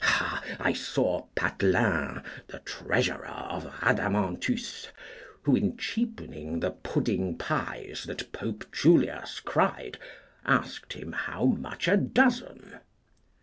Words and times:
I 0.59 0.73
saw 0.73 1.27
Pathelin, 1.35 2.23
the 2.47 2.57
treasurer 2.65 3.27
of 3.27 3.65
Rhadamanthus, 3.81 4.87
who, 5.43 5.55
in 5.55 5.77
cheapening 5.77 6.59
the 6.59 6.71
pudding 6.71 7.37
pies 7.37 8.05
that 8.07 8.31
Pope 8.31 8.65
Julius 8.71 9.39
cried, 9.39 9.99
asked 10.43 10.93
him 10.93 11.11
how 11.11 11.45
much 11.45 11.87
a 11.87 11.97
dozen. 11.97 12.79